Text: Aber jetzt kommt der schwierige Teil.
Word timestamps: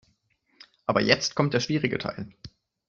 Aber 0.87 0.99
jetzt 1.01 1.35
kommt 1.35 1.53
der 1.53 1.59
schwierige 1.59 1.99
Teil. 1.99 2.27